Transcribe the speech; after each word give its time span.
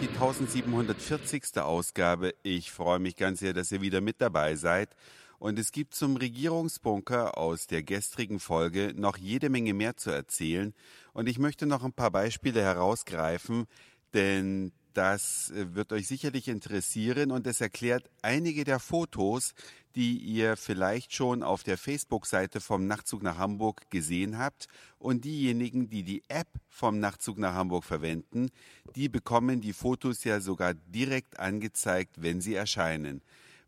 die 0.00 0.08
1740. 0.08 1.58
Ausgabe. 1.58 2.34
Ich 2.42 2.70
freue 2.70 2.98
mich 2.98 3.16
ganz 3.16 3.40
sehr, 3.40 3.52
dass 3.52 3.72
ihr 3.72 3.80
wieder 3.80 4.00
mit 4.00 4.20
dabei 4.20 4.56
seid. 4.56 4.90
Und 5.38 5.58
es 5.58 5.72
gibt 5.72 5.94
zum 5.94 6.16
Regierungsbunker 6.16 7.38
aus 7.38 7.66
der 7.66 7.82
gestrigen 7.82 8.40
Folge 8.40 8.92
noch 8.94 9.16
jede 9.16 9.48
Menge 9.48 9.74
mehr 9.74 9.96
zu 9.96 10.10
erzählen. 10.10 10.74
Und 11.12 11.28
ich 11.28 11.38
möchte 11.38 11.66
noch 11.66 11.82
ein 11.82 11.92
paar 11.92 12.10
Beispiele 12.10 12.62
herausgreifen, 12.62 13.66
denn 14.12 14.72
das 14.94 15.50
äh, 15.50 15.74
wird 15.74 15.92
euch 15.92 16.08
sicherlich 16.08 16.48
interessieren 16.48 17.30
und 17.30 17.46
es 17.46 17.60
erklärt 17.60 18.10
einige 18.22 18.64
der 18.64 18.78
Fotos, 18.78 19.54
die 19.94 20.18
ihr 20.18 20.56
vielleicht 20.56 21.14
schon 21.14 21.42
auf 21.42 21.62
der 21.62 21.76
Facebook-Seite 21.76 22.60
vom 22.60 22.86
Nachtzug 22.86 23.22
nach 23.22 23.38
Hamburg 23.38 23.90
gesehen 23.90 24.38
habt. 24.38 24.68
Und 24.98 25.24
diejenigen, 25.24 25.88
die 25.88 26.02
die 26.02 26.22
App 26.28 26.48
vom 26.68 27.00
Nachtzug 27.00 27.38
nach 27.38 27.54
Hamburg 27.54 27.84
verwenden, 27.84 28.50
die 28.94 29.08
bekommen 29.08 29.60
die 29.60 29.72
Fotos 29.72 30.24
ja 30.24 30.40
sogar 30.40 30.74
direkt 30.74 31.38
angezeigt, 31.40 32.22
wenn 32.22 32.40
sie 32.40 32.54
erscheinen. 32.54 33.22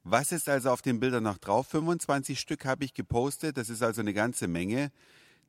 Was 0.05 0.33
ist 0.33 0.49
also 0.49 0.71
auf 0.71 0.83
den 0.83 1.01
Bildern 1.01 1.25
noch 1.25 1.39
drauf? 1.39 1.69
25 1.69 2.39
Stück 2.39 2.65
habe 2.65 2.85
ich 2.85 2.95
gepostet, 2.95 3.57
das 3.57 3.71
ist 3.71 3.83
also 3.83 4.01
eine 4.01 4.15
ganze 4.15 4.49
Menge. 4.49 4.91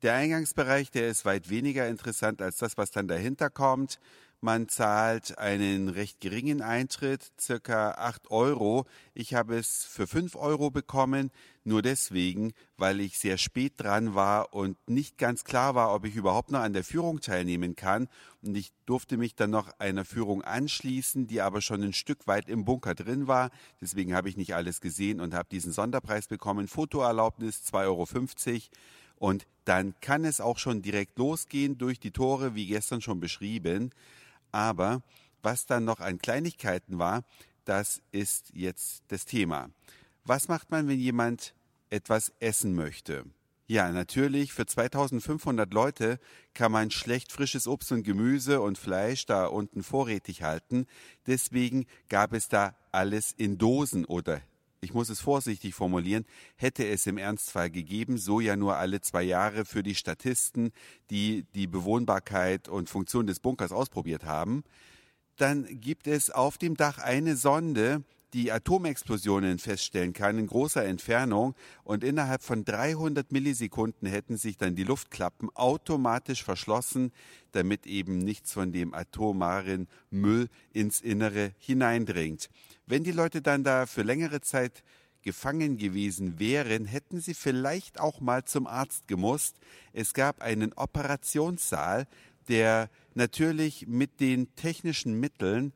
Der 0.03 0.15
Eingangsbereich, 0.15 0.91
der 0.91 1.07
ist 1.07 1.25
weit 1.25 1.49
weniger 1.49 1.87
interessant 1.87 2.41
als 2.41 2.57
das, 2.57 2.77
was 2.77 2.91
dann 2.91 3.07
dahinter 3.07 3.49
kommt. 3.49 3.99
Man 4.43 4.67
zahlt 4.67 5.37
einen 5.37 5.87
recht 5.87 6.19
geringen 6.19 6.61
Eintritt, 6.61 7.31
circa 7.39 7.91
8 7.91 8.29
Euro. 8.29 8.85
Ich 9.13 9.35
habe 9.35 9.55
es 9.55 9.85
für 9.85 10.05
5 10.05 10.35
Euro 10.35 10.69
bekommen, 10.69 11.31
nur 11.63 11.81
deswegen, 11.81 12.51
weil 12.75 12.99
ich 12.99 13.17
sehr 13.17 13.37
spät 13.37 13.75
dran 13.77 14.15
war 14.15 14.53
und 14.53 14.75
nicht 14.85 15.17
ganz 15.17 15.45
klar 15.45 15.75
war, 15.75 15.95
ob 15.95 16.03
ich 16.03 16.15
überhaupt 16.15 16.51
noch 16.51 16.59
an 16.59 16.73
der 16.73 16.83
Führung 16.83 17.21
teilnehmen 17.21 17.77
kann. 17.77 18.09
Und 18.41 18.57
ich 18.57 18.73
durfte 18.85 19.15
mich 19.15 19.33
dann 19.33 19.49
noch 19.49 19.79
einer 19.79 20.03
Führung 20.03 20.41
anschließen, 20.41 21.25
die 21.25 21.39
aber 21.39 21.61
schon 21.61 21.81
ein 21.81 21.93
Stück 21.93 22.27
weit 22.27 22.49
im 22.49 22.65
Bunker 22.65 22.95
drin 22.95 23.27
war. 23.27 23.49
Deswegen 23.79 24.13
habe 24.13 24.27
ich 24.27 24.35
nicht 24.35 24.55
alles 24.55 24.81
gesehen 24.81 25.21
und 25.21 25.33
habe 25.33 25.47
diesen 25.49 25.71
Sonderpreis 25.71 26.27
bekommen. 26.27 26.67
Fotoerlaubnis 26.67 27.61
2,50 27.71 27.85
Euro. 27.85 28.07
Und 29.15 29.47
dann 29.63 29.93
kann 30.01 30.25
es 30.25 30.41
auch 30.41 30.57
schon 30.57 30.81
direkt 30.81 31.17
losgehen 31.17 31.77
durch 31.77 31.97
die 32.01 32.11
Tore, 32.11 32.55
wie 32.55 32.67
gestern 32.67 32.99
schon 32.99 33.21
beschrieben. 33.21 33.91
Aber 34.53 35.01
was 35.41 35.65
dann 35.65 35.83
noch 35.83 35.99
an 35.99 36.19
Kleinigkeiten 36.19 36.99
war, 36.99 37.25
das 37.65 38.01
ist 38.11 38.51
jetzt 38.53 39.03
das 39.09 39.25
Thema. 39.25 39.69
Was 40.23 40.47
macht 40.47 40.71
man, 40.71 40.87
wenn 40.87 40.99
jemand 40.99 41.53
etwas 41.89 42.31
essen 42.39 42.73
möchte? 42.73 43.25
Ja, 43.67 43.91
natürlich, 43.91 44.53
für 44.53 44.65
2500 44.65 45.73
Leute 45.73 46.19
kann 46.53 46.71
man 46.71 46.91
schlecht 46.91 47.31
frisches 47.31 47.67
Obst 47.67 47.91
und 47.91 48.03
Gemüse 48.03 48.61
und 48.61 48.77
Fleisch 48.77 49.25
da 49.25 49.45
unten 49.45 49.83
vorrätig 49.83 50.43
halten. 50.43 50.85
Deswegen 51.27 51.85
gab 52.09 52.33
es 52.33 52.49
da 52.49 52.75
alles 52.91 53.31
in 53.31 53.57
Dosen 53.57 54.05
oder 54.05 54.41
ich 54.83 54.93
muss 54.93 55.09
es 55.09 55.21
vorsichtig 55.21 55.73
formulieren, 55.73 56.25
hätte 56.55 56.87
es 56.87 57.07
im 57.07 57.17
Ernstfall 57.17 57.69
gegeben, 57.69 58.17
so 58.17 58.39
ja 58.39 58.55
nur 58.55 58.77
alle 58.77 59.01
zwei 59.01 59.23
Jahre 59.23 59.65
für 59.65 59.83
die 59.83 59.95
Statisten, 59.95 60.71
die 61.09 61.45
die 61.55 61.67
Bewohnbarkeit 61.67 62.67
und 62.67 62.89
Funktion 62.89 63.27
des 63.27 63.39
Bunkers 63.39 63.71
ausprobiert 63.71 64.25
haben, 64.25 64.63
dann 65.37 65.65
gibt 65.79 66.07
es 66.07 66.29
auf 66.29 66.57
dem 66.57 66.75
Dach 66.75 66.99
eine 66.99 67.35
Sonde, 67.35 68.03
die 68.33 68.51
Atomexplosionen 68.51 69.59
feststellen 69.59 70.11
kann 70.13 70.39
in 70.39 70.47
großer 70.47 70.83
Entfernung 70.83 71.55
und 71.83 72.03
innerhalb 72.03 72.41
von 72.41 72.65
300 72.65 73.31
Millisekunden 73.31 74.07
hätten 74.07 74.37
sich 74.37 74.57
dann 74.57 74.75
die 74.75 74.83
Luftklappen 74.83 75.49
automatisch 75.55 76.43
verschlossen, 76.43 77.11
damit 77.51 77.85
eben 77.85 78.17
nichts 78.17 78.51
von 78.53 78.71
dem 78.71 78.93
atomaren 78.93 79.87
Müll 80.09 80.49
ins 80.73 80.99
Innere 80.99 81.53
hineindringt. 81.59 82.49
Wenn 82.87 83.03
die 83.03 83.11
Leute 83.11 83.41
dann 83.41 83.63
da 83.63 83.85
für 83.85 84.01
längere 84.01 84.41
Zeit 84.41 84.83
gefangen 85.21 85.77
gewesen 85.77 86.39
wären, 86.39 86.85
hätten 86.85 87.21
sie 87.21 87.33
vielleicht 87.33 87.99
auch 87.99 88.19
mal 88.19 88.43
zum 88.43 88.67
Arzt 88.67 89.07
gemusst. 89.07 89.55
Es 89.93 90.13
gab 90.13 90.41
einen 90.41 90.73
Operationssaal, 90.73 92.07
der 92.47 92.89
natürlich 93.13 93.87
mit 93.87 94.19
den 94.19 94.53
technischen 94.55 95.19
Mitteln 95.19 95.71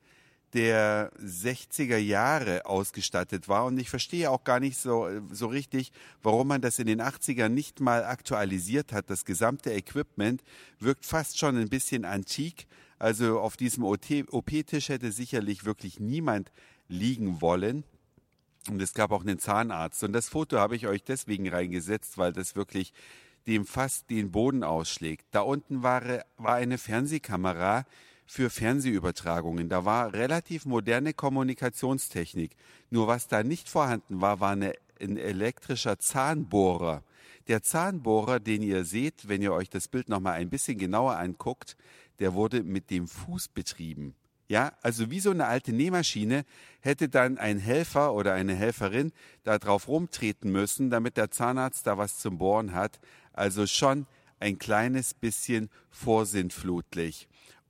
der 0.53 1.11
60er 1.21 1.97
Jahre 1.97 2.65
ausgestattet 2.65 3.47
war. 3.47 3.65
Und 3.65 3.77
ich 3.79 3.89
verstehe 3.89 4.31
auch 4.31 4.43
gar 4.43 4.59
nicht 4.59 4.77
so, 4.77 5.09
so 5.31 5.47
richtig, 5.47 5.91
warum 6.23 6.47
man 6.47 6.61
das 6.61 6.79
in 6.79 6.87
den 6.87 7.01
80ern 7.01 7.49
nicht 7.49 7.79
mal 7.79 8.05
aktualisiert 8.05 8.93
hat. 8.93 9.09
Das 9.09 9.25
gesamte 9.25 9.71
Equipment 9.73 10.43
wirkt 10.79 11.05
fast 11.05 11.37
schon 11.37 11.57
ein 11.57 11.69
bisschen 11.69 12.05
antik. 12.05 12.67
Also 12.99 13.39
auf 13.39 13.57
diesem 13.57 13.83
OP-Tisch 13.83 14.89
hätte 14.89 15.11
sicherlich 15.11 15.65
wirklich 15.65 15.99
niemand 15.99 16.51
liegen 16.87 17.41
wollen. 17.41 17.83
Und 18.69 18.81
es 18.81 18.93
gab 18.93 19.11
auch 19.11 19.21
einen 19.21 19.39
Zahnarzt. 19.39 20.03
Und 20.03 20.13
das 20.13 20.29
Foto 20.29 20.57
habe 20.57 20.75
ich 20.75 20.87
euch 20.87 21.03
deswegen 21.03 21.47
reingesetzt, 21.49 22.17
weil 22.17 22.33
das 22.33 22.55
wirklich 22.55 22.93
dem 23.47 23.65
fast 23.65 24.09
den 24.09 24.31
Boden 24.31 24.63
ausschlägt. 24.63 25.25
Da 25.31 25.41
unten 25.41 25.83
war, 25.83 26.03
war 26.37 26.55
eine 26.55 26.77
Fernsehkamera 26.77 27.85
für 28.27 28.49
Fernsehübertragungen. 28.49 29.69
Da 29.69 29.85
war 29.85 30.13
relativ 30.13 30.65
moderne 30.65 31.13
Kommunikationstechnik. 31.13 32.55
Nur 32.91 33.07
was 33.07 33.27
da 33.27 33.41
nicht 33.41 33.69
vorhanden 33.69 34.21
war, 34.21 34.39
war 34.39 34.51
eine, 34.51 34.73
ein 35.01 35.17
elektrischer 35.17 35.97
Zahnbohrer. 35.97 37.03
Der 37.47 37.63
Zahnbohrer, 37.63 38.39
den 38.41 38.61
ihr 38.61 38.83
seht, 38.83 39.29
wenn 39.29 39.41
ihr 39.41 39.53
euch 39.53 39.69
das 39.69 39.87
Bild 39.87 40.09
nochmal 40.09 40.33
ein 40.33 40.49
bisschen 40.49 40.77
genauer 40.77 41.15
anguckt, 41.15 41.77
der 42.19 42.33
wurde 42.33 42.63
mit 42.63 42.89
dem 42.89 43.07
Fuß 43.07 43.47
betrieben. 43.47 44.13
Ja, 44.49 44.73
also 44.81 45.09
wie 45.11 45.19
so 45.19 45.31
eine 45.31 45.45
alte 45.45 45.73
Nähmaschine 45.73 46.45
hätte 46.79 47.09
dann 47.09 47.37
ein 47.37 47.59
Helfer 47.59 48.13
oder 48.13 48.33
eine 48.33 48.55
Helferin 48.55 49.11
da 49.43 49.59
drauf 49.59 49.87
rumtreten 49.87 50.51
müssen, 50.51 50.89
damit 50.89 51.17
der 51.17 51.31
Zahnarzt 51.31 51.85
da 51.85 51.97
was 51.97 52.19
zum 52.19 52.37
Bohren 52.37 52.73
hat. 52.73 52.99
Also 53.33 53.67
schon 53.67 54.07
ein 54.39 54.57
kleines 54.57 55.13
bisschen 55.13 55.69
vorsintflutlich. 55.89 57.27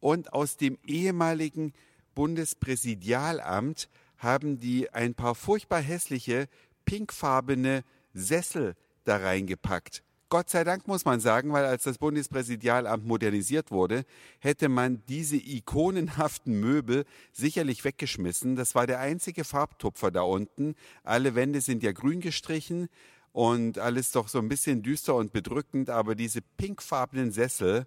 Und 0.07 0.31
aus 0.31 0.55
dem 0.55 0.77
ehemaligen 0.85 1.73
Bundespräsidialamt 2.15 3.89
haben 4.17 4.57
die 4.57 4.89
ein 4.93 5.15
paar 5.15 5.35
furchtbar 5.35 5.81
hässliche, 5.81 6.47
pinkfarbene 6.85 7.83
Sessel 8.13 8.77
da 9.03 9.17
reingepackt. 9.17 10.03
Gott 10.29 10.49
sei 10.49 10.63
Dank 10.63 10.87
muss 10.87 11.03
man 11.03 11.19
sagen, 11.19 11.51
weil 11.51 11.65
als 11.65 11.83
das 11.83 11.97
Bundespräsidialamt 11.97 13.05
modernisiert 13.05 13.69
wurde, 13.69 14.05
hätte 14.39 14.69
man 14.69 15.03
diese 15.09 15.35
ikonenhaften 15.35 16.57
Möbel 16.57 17.03
sicherlich 17.33 17.83
weggeschmissen. 17.83 18.55
Das 18.55 18.75
war 18.75 18.87
der 18.87 19.01
einzige 19.01 19.43
Farbtupfer 19.43 20.09
da 20.09 20.21
unten. 20.21 20.75
Alle 21.03 21.35
Wände 21.35 21.59
sind 21.59 21.83
ja 21.83 21.91
grün 21.91 22.21
gestrichen 22.21 22.87
und 23.33 23.77
alles 23.77 24.13
doch 24.13 24.29
so 24.29 24.39
ein 24.39 24.47
bisschen 24.47 24.83
düster 24.83 25.15
und 25.15 25.33
bedrückend, 25.33 25.89
aber 25.89 26.15
diese 26.15 26.39
pinkfarbenen 26.55 27.33
Sessel, 27.33 27.85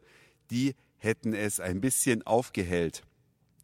die 0.50 0.74
hätten 1.00 1.34
es 1.34 1.60
ein 1.60 1.80
bisschen 1.80 2.26
aufgehellt. 2.26 3.02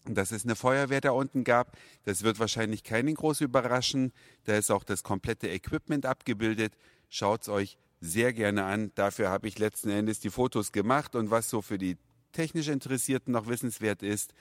Dass 0.04 0.30
es 0.30 0.44
eine 0.44 0.56
Feuerwehr 0.56 1.00
da 1.00 1.10
unten 1.10 1.44
gab, 1.44 1.76
das 2.04 2.22
wird 2.22 2.38
wahrscheinlich 2.38 2.84
keinen 2.84 3.14
groß 3.14 3.40
überraschen. 3.40 4.12
Da 4.44 4.56
ist 4.56 4.70
auch 4.70 4.84
das 4.84 5.02
komplette 5.02 5.48
Equipment 5.48 6.06
abgebildet. 6.06 6.74
Schaut's 7.08 7.48
euch 7.48 7.78
sehr 8.00 8.32
gerne 8.32 8.64
an. 8.64 8.92
Dafür 8.94 9.30
habe 9.30 9.48
ich 9.48 9.58
letzten 9.58 9.90
Endes 9.90 10.20
die 10.20 10.30
Fotos 10.30 10.72
gemacht 10.72 11.16
und 11.16 11.30
was 11.30 11.50
so 11.50 11.62
für 11.62 11.78
die 11.78 11.96
technisch 12.32 12.68
Interessierten 12.68 13.32
noch 13.32 13.46
wissenswert 13.46 14.02
ist, 14.02 14.34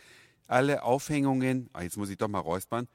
alle 0.47 0.83
Aufhängungen, 0.83 1.69
ah, 1.73 1.81
jetzt 1.81 1.97
muss 1.97 2.09
ich 2.09 2.17
doch 2.17 2.27
mal 2.27 2.39
räuspern, 2.39 2.87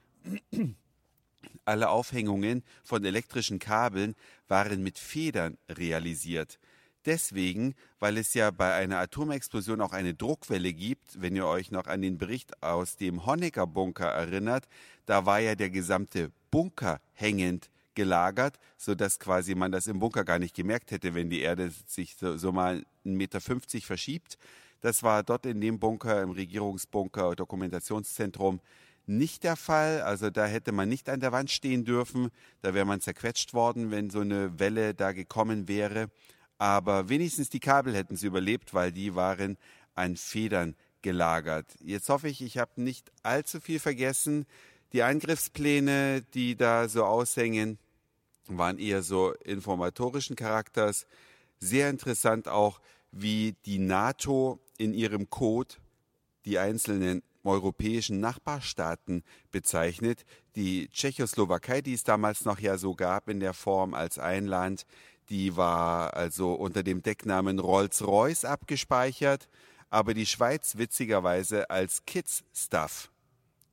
alle 1.64 1.88
Aufhängungen 1.88 2.62
von 2.84 3.04
elektrischen 3.04 3.58
Kabeln 3.58 4.14
waren 4.46 4.82
mit 4.82 4.98
Federn 4.98 5.58
realisiert. 5.68 6.58
Deswegen, 7.06 7.74
weil 7.98 8.18
es 8.18 8.34
ja 8.34 8.50
bei 8.50 8.74
einer 8.74 8.98
Atomexplosion 8.98 9.80
auch 9.80 9.92
eine 9.92 10.14
Druckwelle 10.14 10.72
gibt, 10.72 11.20
wenn 11.20 11.34
ihr 11.34 11.46
euch 11.46 11.70
noch 11.70 11.86
an 11.86 12.02
den 12.02 12.18
Bericht 12.18 12.62
aus 12.62 12.96
dem 12.96 13.24
Honecker-Bunker 13.24 14.06
erinnert, 14.06 14.68
da 15.06 15.24
war 15.24 15.40
ja 15.40 15.54
der 15.54 15.70
gesamte 15.70 16.30
Bunker 16.50 17.00
hängend 17.12 17.70
gelagert, 17.94 18.58
sodass 18.76 19.18
quasi 19.18 19.54
man 19.54 19.72
das 19.72 19.86
im 19.86 19.98
Bunker 19.98 20.24
gar 20.24 20.38
nicht 20.38 20.54
gemerkt 20.54 20.90
hätte, 20.90 21.14
wenn 21.14 21.30
die 21.30 21.40
Erde 21.40 21.72
sich 21.86 22.16
so, 22.16 22.36
so 22.36 22.52
mal 22.52 22.84
1,50 23.04 23.16
Meter 23.16 23.40
verschiebt. 23.40 24.38
Das 24.80 25.02
war 25.02 25.22
dort 25.22 25.46
in 25.46 25.60
dem 25.60 25.78
Bunker, 25.78 26.22
im 26.22 26.30
Regierungsbunker, 26.30 27.34
Dokumentationszentrum, 27.34 28.60
nicht 29.06 29.44
der 29.44 29.56
Fall. 29.56 30.02
Also 30.02 30.30
da 30.30 30.46
hätte 30.46 30.72
man 30.72 30.88
nicht 30.88 31.08
an 31.08 31.20
der 31.20 31.32
Wand 31.32 31.50
stehen 31.50 31.84
dürfen. 31.84 32.30
Da 32.62 32.74
wäre 32.74 32.86
man 32.86 33.00
zerquetscht 33.00 33.52
worden, 33.52 33.90
wenn 33.90 34.08
so 34.10 34.20
eine 34.20 34.58
Welle 34.58 34.94
da 34.94 35.12
gekommen 35.12 35.68
wäre. 35.68 36.10
Aber 36.60 37.08
wenigstens 37.08 37.48
die 37.48 37.58
Kabel 37.58 37.94
hätten 37.94 38.16
sie 38.16 38.26
überlebt, 38.26 38.74
weil 38.74 38.92
die 38.92 39.14
waren 39.14 39.56
an 39.94 40.18
Federn 40.18 40.76
gelagert. 41.00 41.66
Jetzt 41.82 42.10
hoffe 42.10 42.28
ich, 42.28 42.42
ich 42.42 42.58
habe 42.58 42.82
nicht 42.82 43.10
allzu 43.22 43.60
viel 43.60 43.80
vergessen. 43.80 44.44
Die 44.92 45.02
Angriffspläne, 45.02 46.20
die 46.34 46.56
da 46.56 46.86
so 46.90 47.06
aushängen, 47.06 47.78
waren 48.46 48.78
eher 48.78 49.02
so 49.02 49.32
informatorischen 49.36 50.36
Charakters. 50.36 51.06
Sehr 51.60 51.88
interessant 51.88 52.46
auch, 52.46 52.82
wie 53.10 53.56
die 53.64 53.78
NATO 53.78 54.60
in 54.76 54.92
ihrem 54.92 55.30
Code 55.30 55.76
die 56.44 56.58
einzelnen 56.58 57.22
europäischen 57.42 58.20
Nachbarstaaten 58.20 59.24
bezeichnet. 59.50 60.26
Die 60.56 60.88
Tschechoslowakei, 60.88 61.80
die 61.80 61.94
es 61.94 62.04
damals 62.04 62.44
noch 62.44 62.58
ja 62.58 62.76
so 62.76 62.94
gab 62.94 63.30
in 63.30 63.40
der 63.40 63.54
Form 63.54 63.94
als 63.94 64.18
ein 64.18 64.44
Land, 64.44 64.84
die 65.30 65.56
war 65.56 66.14
also 66.14 66.54
unter 66.54 66.82
dem 66.82 67.02
Decknamen 67.02 67.58
Rolls-Royce 67.58 68.44
abgespeichert, 68.44 69.48
aber 69.88 70.12
die 70.12 70.26
Schweiz 70.26 70.76
witzigerweise 70.76 71.70
als 71.70 72.04
Kids 72.04 72.42
Stuff. 72.52 73.10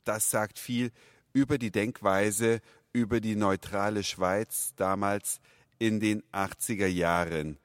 Das 0.03 0.29
sagt 0.29 0.59
viel 0.59 0.91
über 1.33 1.57
die 1.57 1.71
Denkweise, 1.71 2.61
über 2.93 3.19
die 3.19 3.35
neutrale 3.35 4.03
Schweiz 4.03 4.73
damals 4.75 5.39
in 5.79 5.99
den 5.99 6.23
80er 6.31 6.87
Jahren. 6.87 7.57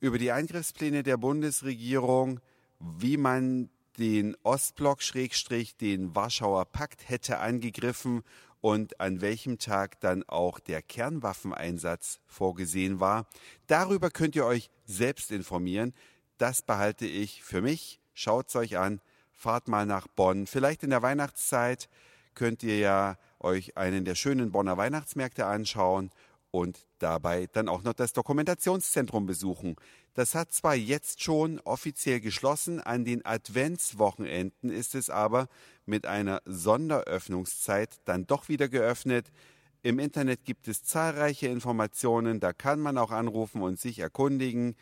Über 0.00 0.18
die 0.18 0.32
Eingriffspläne 0.32 1.02
der 1.02 1.16
Bundesregierung, 1.16 2.40
wie 2.80 3.16
man 3.16 3.70
den 3.98 4.36
Ostblock 4.42 5.02
Schrägstrich 5.02 5.76
den 5.76 6.14
Warschauer 6.14 6.64
Pakt 6.64 7.08
hätte 7.08 7.38
angegriffen 7.38 8.22
und 8.62 9.00
an 9.00 9.20
welchem 9.20 9.58
Tag 9.58 10.00
dann 10.00 10.22
auch 10.28 10.60
der 10.60 10.80
Kernwaffeneinsatz 10.80 12.20
vorgesehen 12.26 13.00
war. 13.00 13.26
Darüber 13.66 14.08
könnt 14.08 14.36
ihr 14.36 14.46
euch 14.46 14.70
selbst 14.86 15.32
informieren. 15.32 15.92
Das 16.38 16.62
behalte 16.62 17.04
ich 17.04 17.42
für 17.42 17.60
mich. 17.60 18.00
Schaut's 18.14 18.56
euch 18.56 18.78
an. 18.78 19.00
Fahrt 19.32 19.66
mal 19.66 19.84
nach 19.84 20.06
Bonn. 20.06 20.46
Vielleicht 20.46 20.84
in 20.84 20.90
der 20.90 21.02
Weihnachtszeit 21.02 21.88
könnt 22.34 22.62
ihr 22.62 22.78
ja 22.78 23.18
euch 23.40 23.76
einen 23.76 24.04
der 24.04 24.14
schönen 24.14 24.52
Bonner 24.52 24.76
Weihnachtsmärkte 24.76 25.44
anschauen 25.44 26.10
und 26.52 26.86
dabei 26.98 27.48
dann 27.50 27.68
auch 27.68 27.82
noch 27.82 27.94
das 27.94 28.12
Dokumentationszentrum 28.12 29.26
besuchen. 29.26 29.74
Das 30.14 30.34
hat 30.34 30.52
zwar 30.52 30.74
jetzt 30.74 31.22
schon 31.22 31.58
offiziell 31.60 32.20
geschlossen, 32.20 32.78
an 32.78 33.04
den 33.04 33.24
Adventswochenenden 33.24 34.70
ist 34.70 34.94
es 34.94 35.10
aber 35.10 35.48
mit 35.86 36.06
einer 36.06 36.42
Sonderöffnungszeit 36.44 38.00
dann 38.04 38.26
doch 38.26 38.48
wieder 38.48 38.68
geöffnet. 38.68 39.32
Im 39.82 39.98
Internet 39.98 40.44
gibt 40.44 40.68
es 40.68 40.84
zahlreiche 40.84 41.48
Informationen, 41.48 42.38
da 42.38 42.52
kann 42.52 42.80
man 42.80 42.98
auch 42.98 43.10
anrufen 43.10 43.62
und 43.62 43.80
sich 43.80 43.98
erkundigen. 43.98 44.76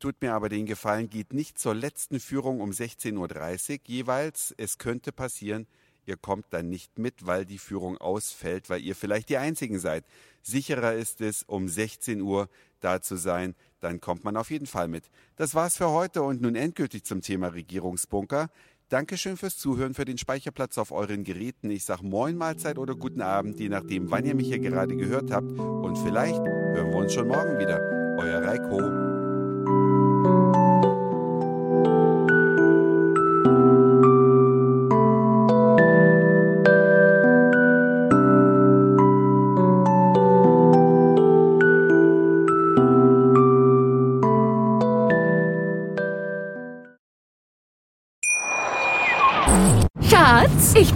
Tut 0.00 0.20
mir 0.20 0.34
aber 0.34 0.48
den 0.48 0.66
Gefallen, 0.66 1.08
geht 1.08 1.32
nicht 1.32 1.58
zur 1.58 1.74
letzten 1.74 2.18
Führung 2.18 2.60
um 2.60 2.70
16.30 2.70 3.72
Uhr 3.72 3.78
jeweils. 3.86 4.52
Es 4.56 4.78
könnte 4.78 5.12
passieren, 5.12 5.68
ihr 6.06 6.16
kommt 6.16 6.46
dann 6.50 6.68
nicht 6.68 6.98
mit, 6.98 7.26
weil 7.26 7.44
die 7.44 7.58
Führung 7.58 7.98
ausfällt, 7.98 8.70
weil 8.70 8.82
ihr 8.82 8.94
vielleicht 8.94 9.28
die 9.28 9.36
Einzigen 9.36 9.78
seid. 9.78 10.04
Sicherer 10.42 10.94
ist 10.94 11.20
es, 11.20 11.42
um 11.42 11.68
16 11.68 12.20
Uhr 12.20 12.48
da 12.80 13.00
zu 13.00 13.16
sein, 13.16 13.54
dann 13.80 14.00
kommt 14.00 14.24
man 14.24 14.36
auf 14.36 14.50
jeden 14.50 14.66
Fall 14.66 14.88
mit. 14.88 15.04
Das 15.36 15.54
war's 15.54 15.76
für 15.76 15.90
heute 15.90 16.22
und 16.22 16.40
nun 16.40 16.54
endgültig 16.54 17.04
zum 17.04 17.22
Thema 17.22 17.48
Regierungsbunker. 17.48 18.50
Dankeschön 18.88 19.36
fürs 19.36 19.56
Zuhören, 19.56 19.94
für 19.94 20.04
den 20.04 20.18
Speicherplatz 20.18 20.76
auf 20.76 20.90
euren 20.90 21.22
Geräten. 21.22 21.70
Ich 21.70 21.84
sag 21.84 22.02
Moin 22.02 22.36
Mahlzeit 22.36 22.76
oder 22.76 22.96
guten 22.96 23.22
Abend, 23.22 23.60
je 23.60 23.68
nachdem, 23.68 24.10
wann 24.10 24.26
ihr 24.26 24.34
mich 24.34 24.48
hier 24.48 24.58
gerade 24.58 24.96
gehört 24.96 25.30
habt. 25.30 25.48
Und 25.52 25.96
vielleicht 25.98 26.40
hören 26.40 26.90
wir 26.90 26.96
uns 26.96 27.14
schon 27.14 27.28
morgen 27.28 27.58
wieder. 27.58 27.78
Euer 28.18 28.42
Reiko. 28.42 29.09